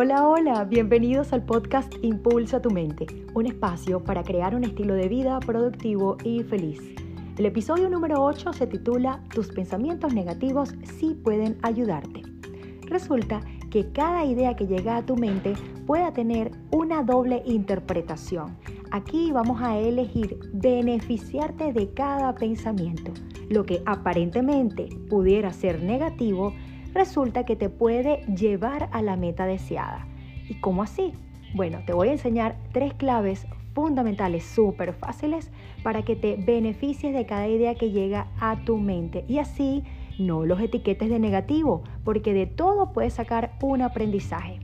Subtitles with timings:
[0.00, 3.04] Hola, hola, bienvenidos al podcast Impulsa tu mente,
[3.34, 6.80] un espacio para crear un estilo de vida productivo y feliz.
[7.36, 12.22] El episodio número 8 se titula Tus pensamientos negativos sí pueden ayudarte.
[12.82, 13.40] Resulta
[13.72, 18.56] que cada idea que llega a tu mente pueda tener una doble interpretación.
[18.92, 23.12] Aquí vamos a elegir beneficiarte de cada pensamiento.
[23.50, 26.54] Lo que aparentemente pudiera ser negativo,
[26.98, 30.06] resulta que te puede llevar a la meta deseada.
[30.48, 31.14] ¿Y cómo así?
[31.54, 35.52] Bueno, te voy a enseñar tres claves fundamentales súper fáciles
[35.84, 39.84] para que te beneficies de cada idea que llega a tu mente y así
[40.18, 44.58] no los etiquetes de negativo, porque de todo puedes sacar un aprendizaje.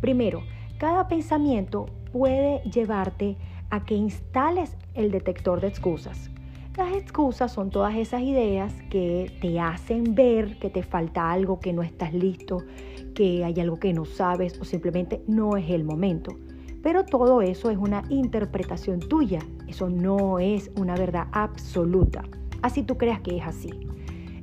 [0.00, 0.42] Primero,
[0.78, 3.36] cada pensamiento puede llevarte
[3.70, 6.30] a que instales el detector de excusas.
[6.76, 11.72] Las excusas son todas esas ideas que te hacen ver que te falta algo, que
[11.72, 12.64] no estás listo,
[13.14, 16.36] que hay algo que no sabes o simplemente no es el momento.
[16.82, 22.24] Pero todo eso es una interpretación tuya, eso no es una verdad absoluta.
[22.60, 23.70] Así tú creas que es así.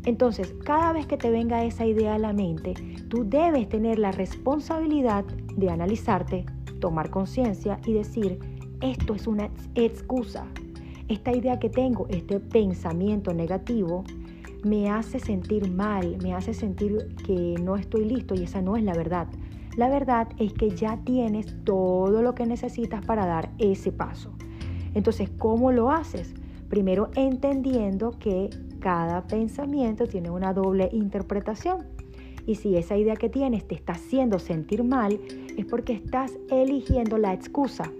[0.05, 2.75] Entonces, cada vez que te venga esa idea a la mente,
[3.09, 5.25] tú debes tener la responsabilidad
[5.57, 6.45] de analizarte,
[6.79, 8.39] tomar conciencia y decir,
[8.79, 10.47] esto es una excusa,
[11.11, 14.03] esta idea que tengo, este pensamiento negativo,
[14.63, 18.83] me hace sentir mal, me hace sentir que no estoy listo y esa no es
[18.83, 19.27] la verdad.
[19.75, 24.31] La verdad es que ya tienes todo lo que necesitas para dar ese paso.
[24.93, 26.33] Entonces, ¿cómo lo haces?
[26.69, 31.87] Primero entendiendo que cada pensamiento tiene una doble interpretación.
[32.45, 35.19] Y si esa idea que tienes te está haciendo sentir mal,
[35.57, 37.91] es porque estás eligiendo la excusa.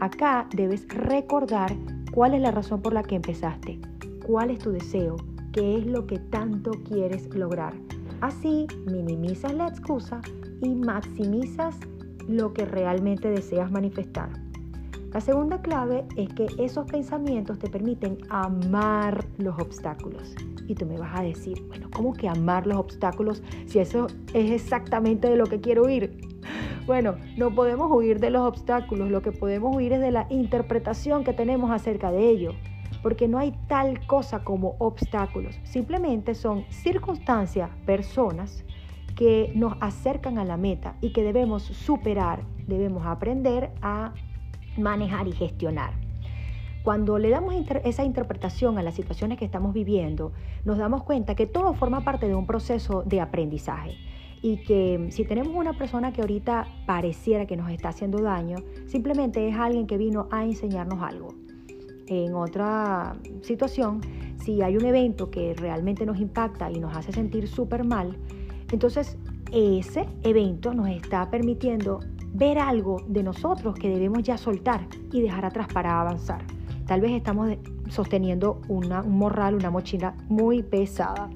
[0.00, 1.72] Acá debes recordar
[2.12, 3.80] ¿Cuál es la razón por la que empezaste?
[4.26, 5.16] ¿Cuál es tu deseo?
[5.50, 7.72] ¿Qué es lo que tanto quieres lograr?
[8.20, 10.20] Así minimizas la excusa
[10.60, 11.74] y maximizas
[12.28, 14.28] lo que realmente deseas manifestar.
[15.14, 20.34] La segunda clave es que esos pensamientos te permiten amar los obstáculos.
[20.68, 24.50] Y tú me vas a decir, bueno, ¿cómo que amar los obstáculos si eso es
[24.50, 26.20] exactamente de lo que quiero ir?
[26.84, 31.22] Bueno, no podemos huir de los obstáculos, lo que podemos huir es de la interpretación
[31.22, 32.54] que tenemos acerca de ello,
[33.04, 38.64] porque no hay tal cosa como obstáculos, simplemente son circunstancias, personas
[39.14, 44.12] que nos acercan a la meta y que debemos superar, debemos aprender a
[44.76, 45.92] manejar y gestionar.
[46.82, 47.54] Cuando le damos
[47.84, 50.32] esa interpretación a las situaciones que estamos viviendo,
[50.64, 53.98] nos damos cuenta que todo forma parte de un proceso de aprendizaje
[54.42, 59.48] y que si tenemos una persona que ahorita pareciera que nos está haciendo daño, simplemente
[59.48, 61.34] es alguien que vino a enseñarnos algo.
[62.08, 64.00] En otra situación,
[64.44, 68.18] si hay un evento que realmente nos impacta y nos hace sentir súper mal,
[68.72, 69.16] entonces
[69.52, 72.00] ese evento nos está permitiendo
[72.34, 76.42] ver algo de nosotros que debemos ya soltar y dejar atrás para avanzar.
[76.86, 77.56] Tal vez estamos
[77.88, 81.30] sosteniendo una, un morral, una mochila muy pesada.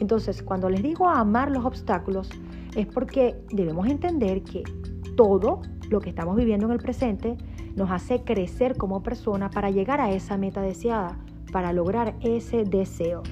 [0.00, 2.28] Entonces, cuando les digo amar los obstáculos,
[2.74, 4.62] es porque debemos entender que
[5.16, 7.36] todo lo que estamos viviendo en el presente
[7.74, 11.18] nos hace crecer como persona para llegar a esa meta deseada,
[11.52, 13.22] para lograr ese deseo.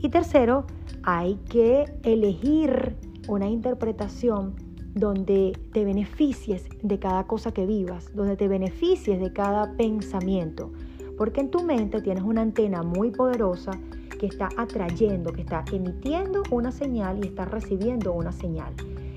[0.00, 0.66] Y tercero,
[1.02, 2.96] hay que elegir
[3.28, 4.54] una interpretación
[4.94, 10.72] donde te beneficies de cada cosa que vivas, donde te beneficies de cada pensamiento,
[11.16, 13.72] porque en tu mente tienes una antena muy poderosa
[14.18, 18.72] que está atrayendo, que está emitiendo una señal y está recibiendo una señal.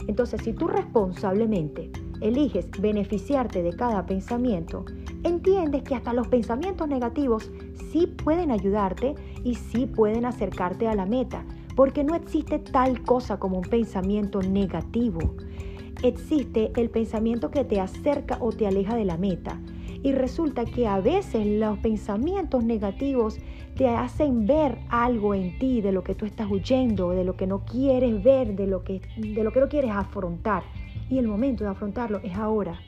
[0.08, 1.92] Entonces, si tú responsablemente
[2.22, 4.86] eliges beneficiarte de cada pensamiento,
[5.24, 7.52] entiendes que hasta los pensamientos negativos
[7.92, 13.38] sí pueden ayudarte y sí pueden acercarte a la meta, porque no existe tal cosa
[13.38, 15.36] como un pensamiento negativo.
[16.04, 19.60] Existe el pensamiento que te acerca o te aleja de la meta.
[20.04, 23.40] Y resulta que a veces los pensamientos negativos
[23.76, 27.48] te hacen ver algo en ti de lo que tú estás huyendo, de lo que
[27.48, 30.64] no quieres ver, de lo que, de lo que no quieres afrontar.
[31.10, 32.80] Y el momento de afrontarlo es ahora.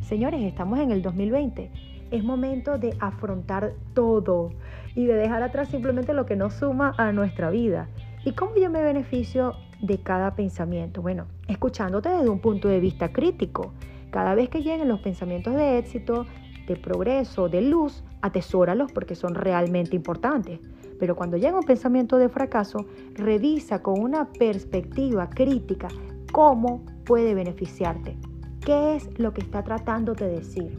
[0.00, 1.70] Señores, estamos en el 2020.
[2.10, 4.50] Es momento de afrontar todo
[4.94, 7.88] y de dejar atrás simplemente lo que no suma a nuestra vida.
[8.24, 11.02] ¿Y cómo yo me beneficio de cada pensamiento?
[11.02, 13.72] Bueno, escuchándote desde un punto de vista crítico.
[14.10, 16.26] Cada vez que lleguen los pensamientos de éxito,
[16.66, 20.60] de progreso, de luz, atesóralos porque son realmente importantes.
[20.98, 25.88] Pero cuando llega un pensamiento de fracaso, revisa con una perspectiva crítica
[26.32, 28.16] cómo puede beneficiarte.
[28.60, 30.78] ¿Qué es lo que está tratando de decir?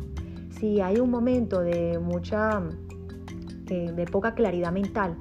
[0.50, 2.64] Si hay un momento de mucha,
[3.70, 5.16] eh, de poca claridad mental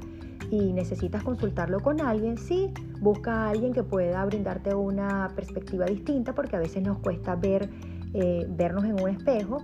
[0.51, 6.35] y necesitas consultarlo con alguien, sí, busca a alguien que pueda brindarte una perspectiva distinta
[6.35, 7.69] porque a veces nos cuesta ver,
[8.15, 9.59] eh, vernos en un espejo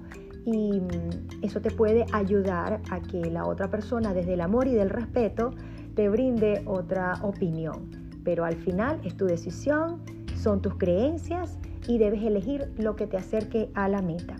[0.45, 4.75] y mm, eso te puede ayudar a que la otra persona desde el amor y
[4.75, 5.51] del respeto
[5.95, 7.91] te brinde otra opinión.
[8.25, 10.03] Pero al final es tu decisión,
[10.37, 11.59] son tus creencias
[11.89, 14.37] y debes elegir lo que te acerque a la meta.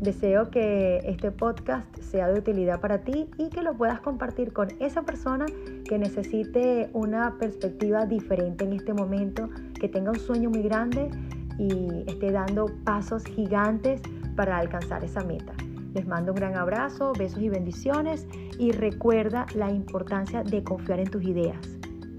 [0.00, 4.68] Deseo que este podcast sea de utilidad para ti y que lo puedas compartir con
[4.78, 5.46] esa persona
[5.88, 9.48] que necesite una perspectiva diferente en este momento,
[9.80, 11.10] que tenga un sueño muy grande
[11.58, 14.00] y esté dando pasos gigantes
[14.38, 15.52] para alcanzar esa meta.
[15.94, 18.24] Les mando un gran abrazo, besos y bendiciones
[18.56, 21.58] y recuerda la importancia de confiar en tus ideas.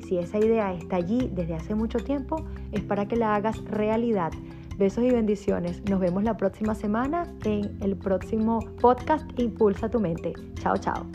[0.06, 2.44] Si esa idea está allí desde hace mucho tiempo,
[2.74, 4.34] es para que la hagas realidad
[4.78, 5.82] Besos y bendiciones.
[5.90, 10.32] Nos vemos la próxima semana en el próximo podcast Impulsa tu mente.
[10.56, 11.06] Chao, chao.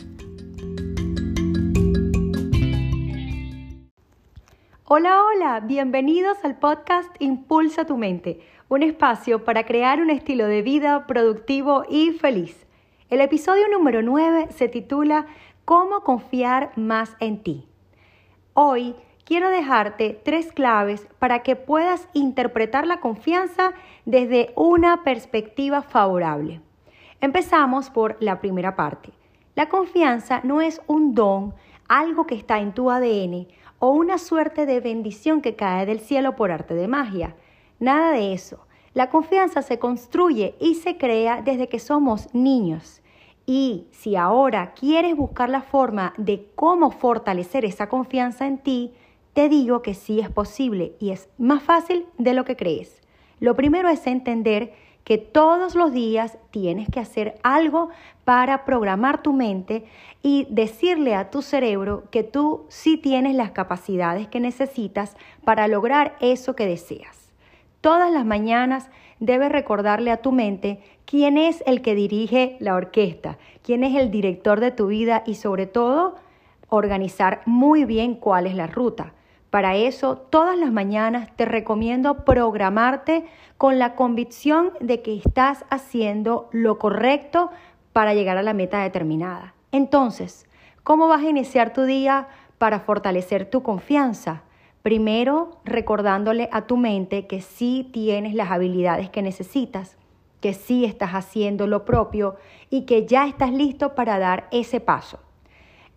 [4.87, 10.61] Hola, hola, bienvenidos al podcast Impulsa tu mente, un espacio para crear un estilo de
[10.61, 12.65] vida productivo y feliz.
[13.09, 15.27] El episodio número 9 se titula
[15.65, 17.67] ¿Cómo confiar más en ti?
[18.53, 23.73] Hoy quiero dejarte tres claves para que puedas interpretar la confianza
[24.05, 26.61] desde una perspectiva favorable.
[27.21, 29.11] Empezamos por la primera parte.
[29.53, 31.53] La confianza no es un don,
[31.87, 33.47] algo que está en tu ADN
[33.77, 37.35] o una suerte de bendición que cae del cielo por arte de magia.
[37.79, 38.65] Nada de eso.
[38.93, 43.01] La confianza se construye y se crea desde que somos niños.
[43.45, 48.93] Y si ahora quieres buscar la forma de cómo fortalecer esa confianza en ti,
[49.33, 53.01] te digo que sí es posible y es más fácil de lo que crees.
[53.39, 54.73] Lo primero es entender
[55.03, 57.89] que todos los días tienes que hacer algo
[58.23, 59.85] para programar tu mente
[60.23, 66.15] y decirle a tu cerebro que tú sí tienes las capacidades que necesitas para lograr
[66.21, 67.24] eso que deseas.
[67.85, 68.89] Todas las mañanas
[69.19, 74.09] debes recordarle a tu mente quién es el que dirige la orquesta, quién es el
[74.09, 76.15] director de tu vida y sobre todo
[76.69, 79.13] organizar muy bien cuál es la ruta.
[79.51, 83.27] Para eso, todas las mañanas te recomiendo programarte
[83.59, 87.51] con la convicción de que estás haciendo lo correcto
[87.93, 89.53] para llegar a la meta determinada.
[89.71, 90.47] Entonces,
[90.81, 94.41] ¿cómo vas a iniciar tu día para fortalecer tu confianza?
[94.85, 99.97] Primero, recordándole a tu mente que sí tienes las habilidades que necesitas,
[100.41, 102.35] que sí estás haciendo lo propio
[102.69, 105.17] y que ya estás listo para dar ese paso.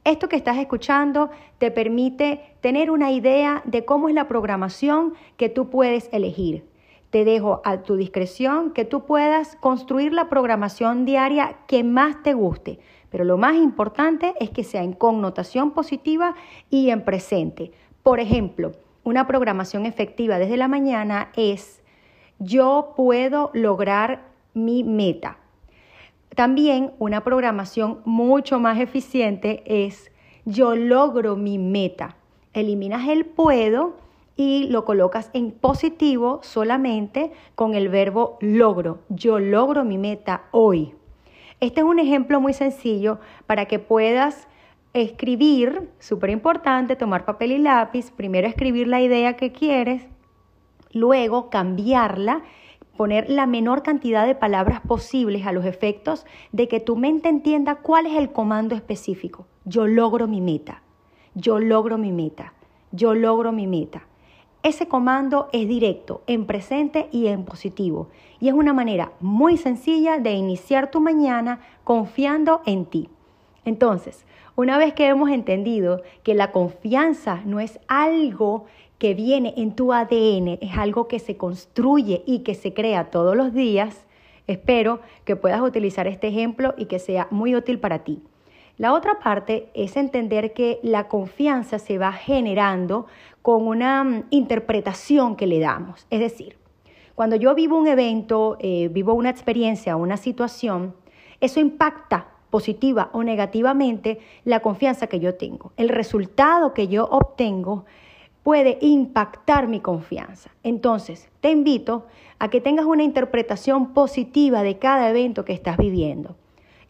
[0.04, 5.50] Esto que estás escuchando te permite tener una idea de cómo es la programación que
[5.50, 6.64] tú puedes elegir.
[7.10, 12.32] Te dejo a tu discreción que tú puedas construir la programación diaria que más te
[12.32, 12.78] guste,
[13.10, 16.34] pero lo más importante es que sea en connotación positiva
[16.70, 17.72] y en presente.
[18.08, 18.72] Por ejemplo,
[19.04, 21.82] una programación efectiva desde la mañana es
[22.38, 24.22] yo puedo lograr
[24.54, 25.36] mi meta.
[26.34, 30.10] También una programación mucho más eficiente es
[30.46, 32.16] yo logro mi meta.
[32.54, 33.98] Eliminas el puedo
[34.36, 39.00] y lo colocas en positivo solamente con el verbo logro.
[39.10, 40.94] Yo logro mi meta hoy.
[41.60, 44.48] Este es un ejemplo muy sencillo para que puedas
[45.02, 50.06] escribir, súper importante, tomar papel y lápiz, primero escribir la idea que quieres,
[50.92, 52.42] luego cambiarla
[52.98, 57.76] poner la menor cantidad de palabras posibles a los efectos de que tu mente entienda
[57.76, 59.46] cuál es el comando específico.
[59.64, 60.82] Yo logro mi meta,
[61.34, 62.54] yo logro mi meta,
[62.90, 64.08] yo logro mi meta.
[64.64, 68.08] Ese comando es directo, en presente y en positivo.
[68.40, 73.08] Y es una manera muy sencilla de iniciar tu mañana confiando en ti.
[73.64, 74.26] Entonces,
[74.58, 78.64] una vez que hemos entendido que la confianza no es algo
[78.98, 83.36] que viene en tu ADN, es algo que se construye y que se crea todos
[83.36, 84.04] los días,
[84.48, 88.20] espero que puedas utilizar este ejemplo y que sea muy útil para ti.
[88.78, 93.06] La otra parte es entender que la confianza se va generando
[93.42, 96.08] con una mm, interpretación que le damos.
[96.10, 96.56] Es decir,
[97.14, 100.96] cuando yo vivo un evento, eh, vivo una experiencia, una situación,
[101.40, 105.72] eso impacta positiva o negativamente la confianza que yo tengo.
[105.76, 107.84] El resultado que yo obtengo
[108.42, 110.50] puede impactar mi confianza.
[110.62, 112.06] Entonces, te invito
[112.38, 116.36] a que tengas una interpretación positiva de cada evento que estás viviendo.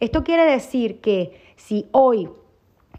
[0.00, 2.28] Esto quiere decir que si hoy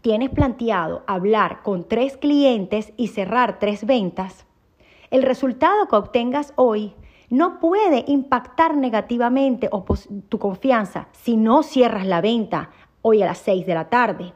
[0.02, 4.44] tienes planteado hablar con tres clientes y cerrar tres ventas,
[5.10, 6.94] el resultado que obtengas hoy
[7.30, 9.70] no puede impactar negativamente
[10.28, 12.70] tu confianza si no cierras la venta
[13.02, 14.34] hoy a las seis de la tarde.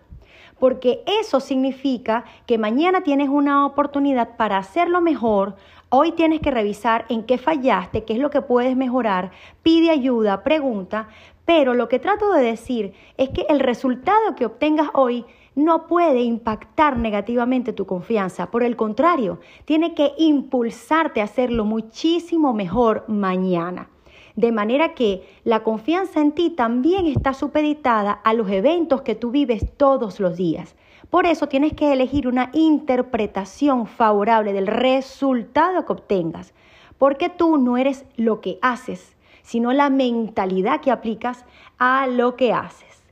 [0.59, 5.57] porque eso significa que mañana tienes una oportunidad para hacerlo mejor.
[5.91, 9.33] Hoy tienes que revisar en qué fallaste, qué es lo que puedes mejorar,
[9.63, 11.09] pide ayuda, pregunta,
[11.45, 16.23] pero lo que trato de decir es que el resultado que obtengas hoy no puede
[16.23, 18.51] impactar negativamente tu confianza.
[18.51, 23.89] Por el contrario, tiene que impulsarte a hacerlo muchísimo mejor mañana.
[24.37, 29.31] De manera que la confianza en ti también está supeditada a los eventos que tú
[29.31, 30.75] vives todos los días.
[31.09, 36.53] Por eso tienes que elegir una interpretación favorable del resultado que obtengas,
[36.99, 41.45] porque tú no eres lo que haces, sino la mentalidad que aplicas
[41.79, 43.04] a lo que haces.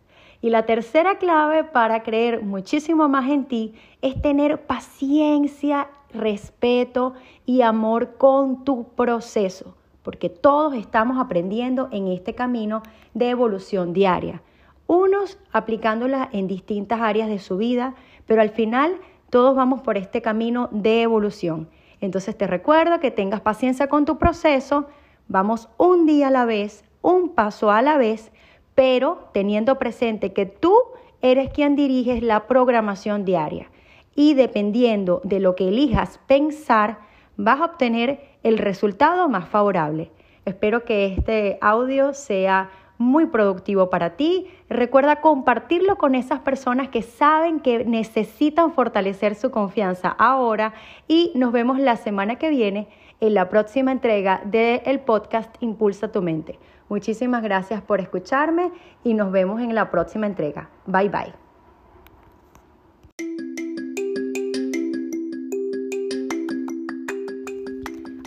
[0.43, 7.15] Y la tercera clave para creer muchísimo más en ti es tener paciencia, respeto
[7.47, 12.83] y amor con tu proceso, porque todos estamos aprendiendo en este camino
[13.15, 14.43] de evolución diaria.
[14.89, 17.95] Unos aplicándola en distintas áreas de su vida,
[18.27, 18.97] pero al final
[19.31, 21.69] todos vamos por este camino de evolución.
[22.01, 24.89] Entonces te recuerdo que tengas paciencia con tu proceso,
[25.29, 28.32] vamos un día a la vez, un paso a la vez
[28.75, 30.77] pero teniendo presente que tú
[31.21, 33.71] eres quien diriges la programación diaria
[34.15, 36.99] y dependiendo de lo que elijas pensar,
[37.37, 40.11] vas a obtener el resultado más favorable.
[40.45, 44.47] Espero que este audio sea muy productivo para ti.
[44.69, 50.75] Recuerda compartirlo con esas personas que saben que necesitan fortalecer su confianza ahora
[51.09, 52.89] y nos vemos la semana que viene
[53.21, 56.59] en la próxima entrega del podcast Impulsa tu mente.
[56.93, 58.71] Muchísimas gracias por escucharme
[59.03, 60.69] y nos vemos en la próxima entrega.
[60.85, 61.33] Bye bye.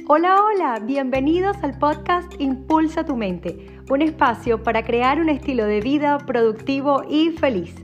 [0.08, 5.82] Hola, hola, bienvenidos al podcast Impulsa tu mente, un espacio para crear un estilo de
[5.82, 7.76] vida productivo y feliz.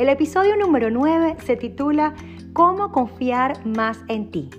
[0.00, 2.12] El episodio número 9 se titula
[2.52, 4.50] Cómo confiar más en ti.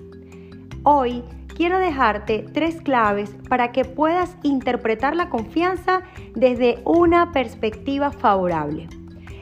[0.84, 1.22] Hoy
[1.56, 6.02] quiero dejarte tres claves para que puedas interpretar la confianza
[6.36, 8.88] desde una perspectiva favorable.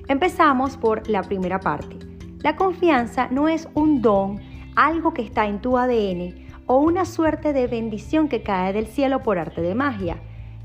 [0.07, 1.97] Empezamos por la primera parte.
[2.39, 4.39] La confianza no es un don,
[4.75, 9.23] algo que está en tu ADN o una suerte de bendición que cae del cielo
[9.23, 10.17] por arte de magia.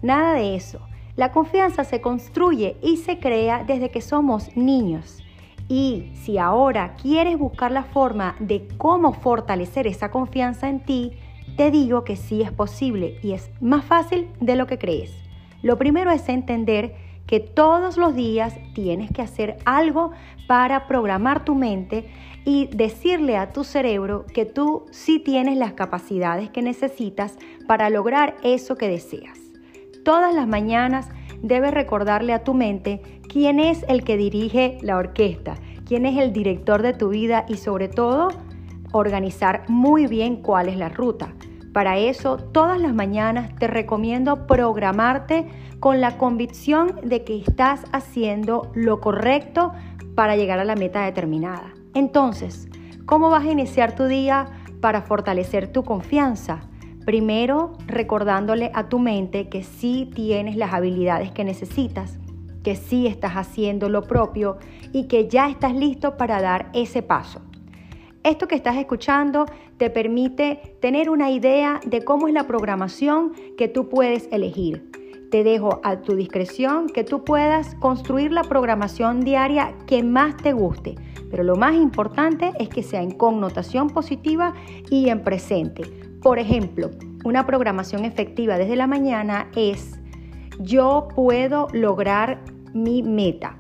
[0.03, 0.81] Nada de eso.
[1.17, 5.25] La confianza se construye y se crea desde que somos niños.
[5.69, 11.13] Y si ahora quieres buscar la forma de cómo fortalecer esa confianza en ti,
[11.59, 15.13] te digo que sí es posible y es más fácil de lo que crees.
[15.61, 16.95] Lo primero es entender
[17.27, 20.13] que todos los días tienes que hacer algo
[20.47, 22.09] para programar tu mente
[22.45, 27.37] y decirle a tu cerebro que tú sí tienes las capacidades que necesitas
[27.67, 29.41] para lograr eso que deseas.
[30.05, 31.09] Todas las mañanas
[31.43, 36.33] debes recordarle a tu mente quién es el que dirige la orquesta, quién es el
[36.33, 38.29] director de tu vida y sobre todo
[38.93, 41.35] organizar muy bien cuál es la ruta.
[41.73, 45.47] Para eso, todas las mañanas te recomiendo programarte
[45.81, 49.73] con la convicción de que estás haciendo lo correcto
[50.15, 51.73] para llegar a la meta determinada.
[51.95, 52.69] Entonces,
[53.07, 54.47] ¿cómo vas a iniciar tu día
[54.81, 56.61] para fortalecer tu confianza?
[57.05, 62.19] Primero, recordándole a tu mente que sí tienes las habilidades que necesitas,
[62.63, 64.59] que sí estás haciendo lo propio
[64.93, 67.41] y que ya estás listo para dar ese paso.
[68.25, 69.47] Esto que estás escuchando
[69.79, 74.91] te permite tener una idea de cómo es la programación que tú puedes elegir.
[75.31, 80.53] Te dejo a tu discreción que tú puedas construir la programación diaria que más te
[80.53, 80.97] guste,
[81.31, 84.55] pero lo más importante es que sea en connotación positiva
[84.91, 85.83] y en presente.
[86.23, 86.91] Por ejemplo,
[87.25, 89.99] una programación efectiva desde la mañana es
[90.61, 92.41] yo puedo lograr
[92.73, 93.59] mi meta.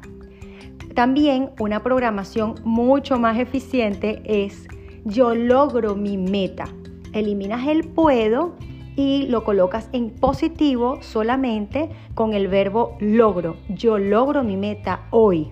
[0.94, 4.66] También una programación mucho más eficiente es
[5.09, 6.67] yo logro mi meta.
[7.15, 8.57] Eliminas el puedo
[8.95, 13.57] y lo colocas en positivo solamente con el verbo logro.
[13.71, 15.50] Yo logro mi meta hoy.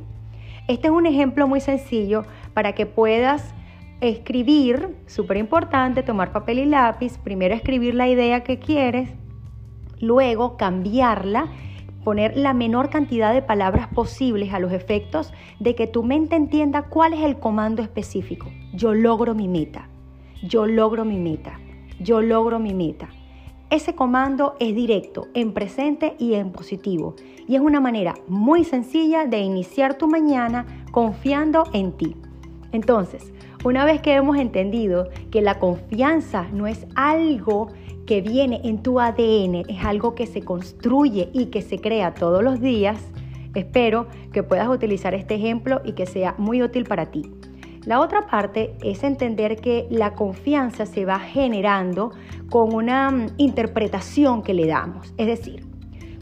[0.69, 3.55] Este es un ejemplo muy sencillo para que puedas
[4.03, 9.11] escribir, súper importante, tomar papel y lápiz, primero escribir la idea que quieres,
[10.01, 11.47] luego cambiarla
[12.07, 16.83] poner la menor cantidad de palabras posibles a los efectos de que tu mente entienda
[16.83, 18.47] cuál es el comando específico.
[18.73, 19.89] Yo logro mi meta.
[20.41, 21.59] Yo logro mi meta.
[21.99, 23.09] Yo logro mi meta.
[23.71, 27.17] Ese comando es directo, en presente y en positivo.
[27.49, 32.15] Y es una manera muy sencilla de iniciar tu mañana confiando en ti.
[32.71, 33.33] Entonces,
[33.65, 37.67] una vez que hemos entendido que la confianza no es algo
[38.07, 42.43] que viene en tu ADN, es algo que se construye y que se crea todos
[42.43, 42.99] los días,
[43.57, 47.23] Espero que puedas utilizar este ejemplo y que sea muy útil para ti.
[47.87, 52.11] La otra parte es entender que la confianza se va generando
[52.51, 55.15] con una mm, interpretación que le damos.
[55.17, 55.65] Es decir,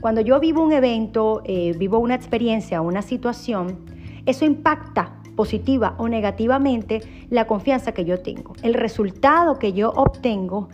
[0.00, 3.80] cuando yo vivo un evento, eh, vivo una experiencia, una situación,
[4.26, 7.00] eso impacta positiva o negativamente
[7.30, 8.52] la confianza que yo tengo.
[8.62, 10.68] El resultado que yo obtengo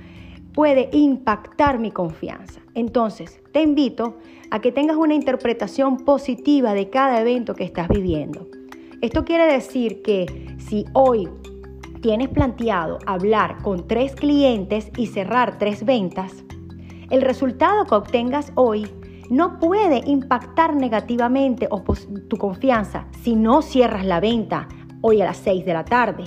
[0.61, 2.61] puede impactar mi confianza.
[2.75, 4.19] Entonces, te invito
[4.51, 8.47] a que tengas una interpretación positiva de cada evento que estás viviendo.
[9.01, 11.31] Esto quiere decir que si hoy
[12.03, 16.45] tienes planteado hablar con tres clientes y cerrar tres ventas,
[17.09, 18.87] el resultado que obtengas hoy
[19.31, 21.71] no puede impactar negativamente
[22.29, 24.69] tu confianza si no cierras la venta
[25.01, 26.25] hoy a las 6 de la tarde.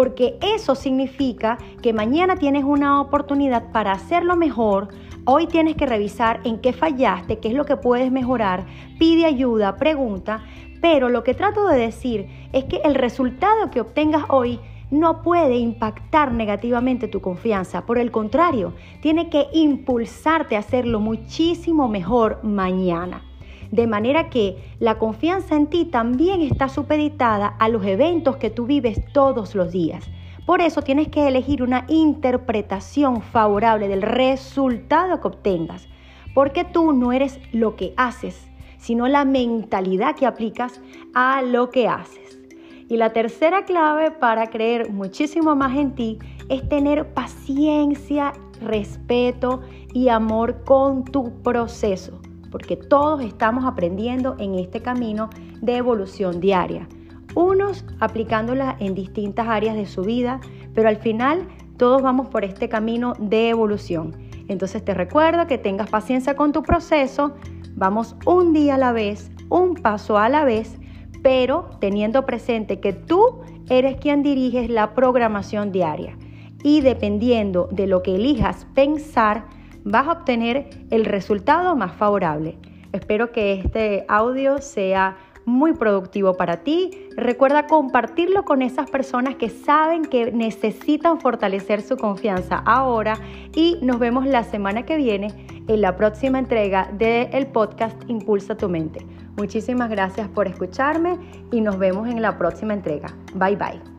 [0.00, 4.88] Porque eso significa que mañana tienes una oportunidad para hacerlo mejor.
[5.26, 8.64] Hoy tienes que revisar en qué fallaste, qué es lo que puedes mejorar.
[8.98, 10.42] Pide ayuda, pregunta,
[10.80, 14.58] pero lo que trato de decir es que el resultado que obtengas hoy
[14.90, 17.84] no puede impactar negativamente tu confianza.
[17.84, 23.29] Por el contrario, tiene que impulsarte a hacerlo muchísimo mejor mañana.
[23.70, 28.66] De manera que la confianza en ti también está supeditada a los eventos que tú
[28.66, 30.04] vives todos los días.
[30.44, 35.86] Por eso tienes que elegir una interpretación favorable del resultado que obtengas.
[36.34, 38.48] Porque tú no eres lo que haces,
[38.78, 40.80] sino la mentalidad que aplicas
[41.14, 42.40] a lo que haces.
[42.88, 49.60] Y la tercera clave para creer muchísimo más en ti es tener paciencia, respeto
[49.92, 52.19] y amor con tu proceso,
[52.50, 55.30] porque todos estamos aprendiendo en este camino
[55.60, 56.88] de evolución diaria.
[57.34, 60.40] Unos aplicándola en distintas áreas de su vida,
[60.74, 64.16] pero al final todos vamos por este camino de evolución.
[64.48, 67.34] Entonces te recuerdo que tengas paciencia con tu proceso,
[67.80, 70.76] Vamos un día a la vez, un paso a la vez,
[71.22, 73.40] pero teniendo presente que tú
[73.70, 76.16] eres quien diriges la programación diaria.
[76.62, 79.46] Y dependiendo de lo que elijas pensar,
[79.84, 82.58] vas a obtener el resultado más favorable.
[82.92, 86.90] Espero que este audio sea muy productivo para ti.
[87.16, 93.18] Recuerda compartirlo con esas personas que saben que necesitan fortalecer su confianza ahora
[93.54, 98.68] y nos vemos la semana que viene en la próxima entrega del podcast Impulsa tu
[98.68, 99.04] mente.
[99.36, 101.18] Muchísimas gracias por escucharme
[101.50, 103.08] y nos vemos en la próxima entrega.
[103.34, 103.89] Bye bye.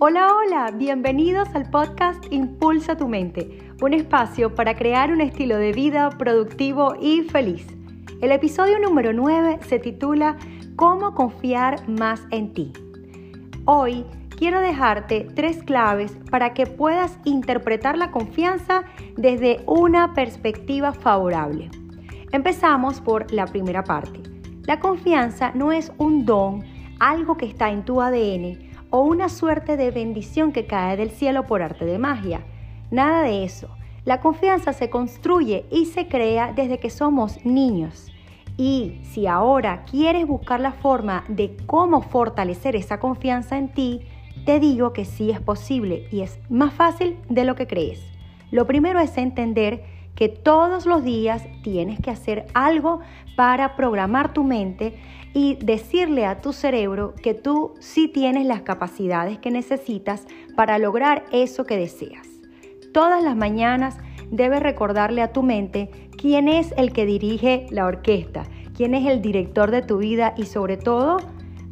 [0.00, 5.72] Hola, hola, bienvenidos al podcast Impulsa tu mente, un espacio para crear un estilo de
[5.72, 7.66] vida productivo y feliz.
[8.20, 10.36] El episodio número 9 se titula
[10.76, 12.72] Cómo confiar más en ti.
[13.64, 18.84] Hoy quiero dejarte tres claves para que puedas interpretar la confianza
[19.16, 21.72] desde una perspectiva favorable.
[22.30, 24.22] Empezamos por la primera parte.
[24.62, 26.62] La confianza no es un don,
[27.00, 31.46] algo que está en tu ADN o una suerte de bendición que cae del cielo
[31.46, 32.40] por arte de magia.
[32.90, 33.68] Nada de eso.
[34.04, 38.10] La confianza se construye y se crea desde que somos niños.
[38.56, 44.00] Y si ahora quieres buscar la forma de cómo fortalecer esa confianza en ti,
[44.44, 48.00] te digo que sí es posible y es más fácil de lo que crees.
[48.50, 49.84] Lo primero es entender
[50.18, 52.98] que todos los días tienes que hacer algo
[53.36, 54.98] para programar tu mente
[55.32, 60.26] y decirle a tu cerebro que tú sí tienes las capacidades que necesitas
[60.56, 62.26] para lograr eso que deseas.
[62.92, 63.96] Todas las mañanas
[64.28, 68.42] debes recordarle a tu mente quién es el que dirige la orquesta,
[68.76, 71.18] quién es el director de tu vida y sobre todo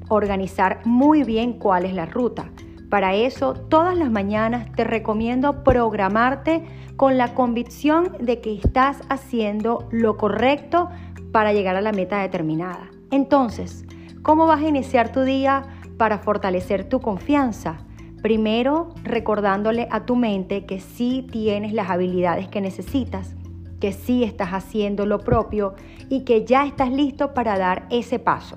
[0.09, 2.53] organizar muy bien cuál es la ruta.
[2.97, 6.65] Para eso, todas las mañanas te recomiendo programarte
[6.97, 10.89] con la convicción de que estás haciendo lo correcto
[11.31, 12.89] para llegar a la meta determinada.
[13.11, 13.85] Entonces,
[14.23, 15.65] ¿cómo vas a iniciar tu día
[15.99, 17.77] para fortalecer tu confianza?
[18.23, 23.37] Primero, recordándole a tu mente que sí tienes las habilidades que necesitas,
[23.79, 25.75] que sí estás haciendo lo propio
[26.09, 28.57] y que ya estás listo para dar ese paso.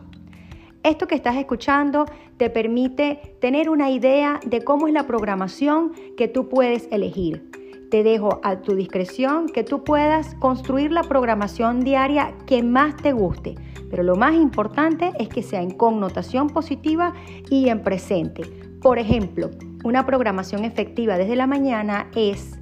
[0.82, 2.06] Esto que estás escuchando
[2.40, 7.52] te permite tener una idea de cómo es la programación que tú puedes elegir.
[7.92, 13.12] Te dejo a tu discreción que tú puedas construir la programación diaria que más te
[13.12, 13.56] guste,
[13.90, 17.14] pero lo más importante es que sea en connotación positiva
[17.50, 18.44] y en presente.
[18.82, 19.52] Por ejemplo,
[19.84, 22.58] una programación efectiva desde la mañana es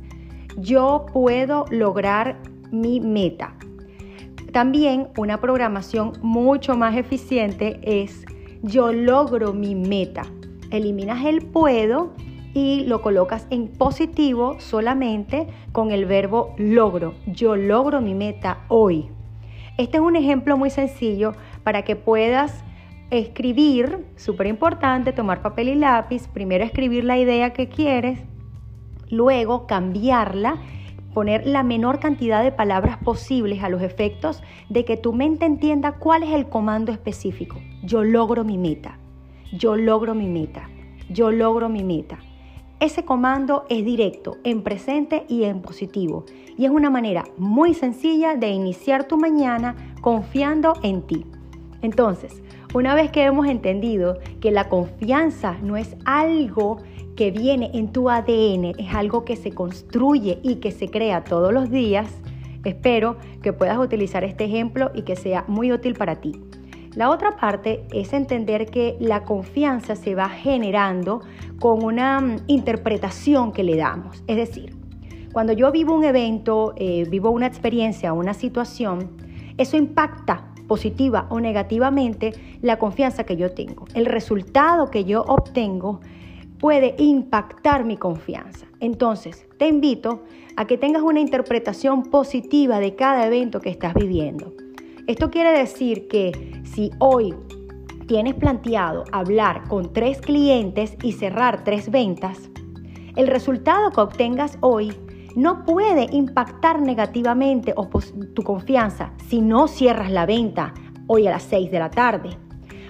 [0.58, 3.56] yo puedo lograr mi meta.
[4.52, 8.26] También una programación mucho más eficiente es
[8.64, 10.24] yo logro mi meta.
[10.72, 12.14] Eliminas el puedo
[12.54, 17.14] y lo colocas en positivo solamente con el verbo logro.
[17.28, 19.10] Yo logro mi meta hoy.
[19.78, 22.64] Este es un ejemplo muy sencillo para que puedas
[23.12, 28.20] escribir, súper importante, tomar papel y lápiz, primero escribir la idea que quieres,
[29.10, 30.56] luego cambiarla,
[31.14, 35.94] poner la menor cantidad de palabras posibles a los efectos de que tu mente entienda
[35.94, 37.58] cuál es el comando específico.
[37.84, 39.00] Yo logro mi meta,
[39.54, 40.70] yo logro mi meta,
[41.10, 42.20] yo logro mi meta.
[42.80, 46.26] Ese comando es directo, en presente y en positivo.
[46.58, 51.26] Y es una manera muy sencilla de iniciar tu mañana confiando en ti.
[51.82, 52.42] Entonces,
[52.74, 56.78] una vez que hemos entendido que la confianza no es algo
[57.18, 61.52] que viene en tu ADN, es algo que se construye y que se crea todos
[61.52, 62.08] los días,
[62.64, 66.40] espero que puedas utilizar este ejemplo y que sea muy útil para ti.
[66.96, 71.22] La otra parte es entender que la confianza se va generando
[71.60, 74.24] con una mm, interpretación que le damos.
[74.28, 74.76] Es decir,
[75.34, 79.10] cuando yo vivo un evento, eh, vivo una experiencia, una situación,
[79.58, 83.86] eso impacta positiva o negativamente la confianza que yo tengo.
[83.96, 86.02] El resultado que yo obtengo
[86.60, 88.66] puede impactar mi confianza.
[88.80, 90.24] Entonces, te invito
[90.56, 94.54] a que tengas una interpretación positiva de cada evento que estás viviendo.
[95.08, 97.34] Esto quiere decir que si hoy
[98.08, 102.50] tienes planteado hablar con tres clientes y cerrar tres ventas,
[103.16, 104.94] el resultado que obtengas hoy
[105.36, 107.74] no puede impactar negativamente
[108.34, 110.74] tu confianza si no cierras la venta
[111.08, 112.30] hoy a las 6 de la tarde.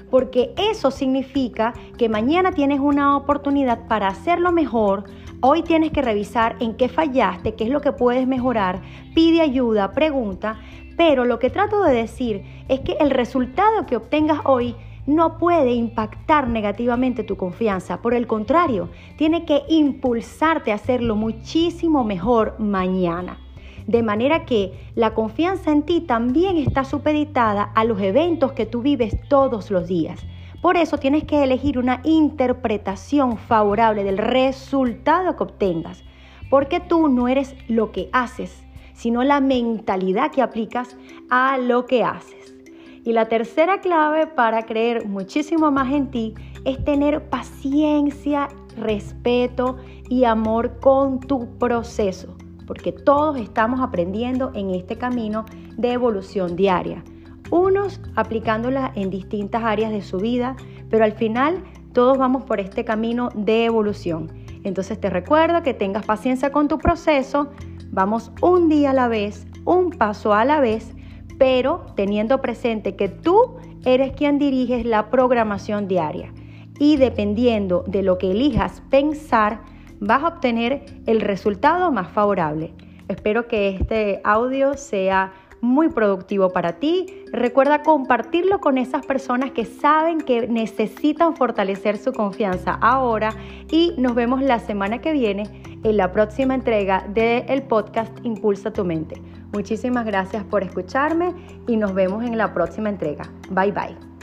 [0.09, 5.03] Porque eso significa que mañana tienes una oportunidad para hacerlo mejor.
[5.41, 8.81] Hoy tienes que revisar en qué fallaste, qué es lo que puedes mejorar,
[9.13, 10.59] pide ayuda, pregunta,
[10.97, 15.71] pero lo que trato de decir es que el resultado que obtengas hoy no puede
[15.71, 18.01] impactar negativamente tu confianza.
[18.01, 23.39] Por el contrario, tiene que impulsarte a hacerlo muchísimo mejor mañana.
[23.88, 28.82] De manera que la confianza en ti también está supeditada a los eventos que tú
[28.82, 30.19] vives todos los días.
[30.62, 36.04] Por eso tienes que elegir una interpretación favorable del resultado que obtengas.
[36.50, 40.97] Porque tú no eres lo que haces, sino la mentalidad que aplicas
[41.30, 42.56] a lo que haces.
[43.04, 46.34] Y la tercera clave para creer muchísimo más en ti
[46.65, 49.78] es tener paciencia, respeto
[50.10, 52.37] y amor con tu proceso,
[52.67, 55.45] porque todos estamos aprendiendo en este camino
[55.77, 57.03] de evolución diaria.
[57.49, 60.56] Unos aplicándola en distintas áreas de su vida,
[60.89, 64.32] pero al final todos vamos por este camino de evolución.
[64.63, 67.49] Entonces te recuerdo que tengas paciencia con tu proceso,
[67.91, 70.93] Vamos un día a la vez, un paso a la vez,
[71.39, 76.34] pero teniendo presente que tú eres quien diriges la programación diaria.
[76.80, 79.62] Y dependiendo de lo que elijas pensar,
[79.99, 82.73] vas a obtener el resultado más favorable.
[83.07, 85.31] Espero que este audio sea
[85.62, 87.23] muy productivo para ti.
[87.31, 93.33] Recuerda compartirlo con esas personas que saben que necesitan fortalecer su confianza ahora
[93.71, 95.43] y nos vemos la semana que viene
[95.83, 99.21] en la próxima entrega del podcast Impulsa tu mente.
[99.53, 101.33] Muchísimas gracias por escucharme
[101.67, 103.23] y nos vemos en la próxima entrega.
[103.49, 104.16] Bye bye.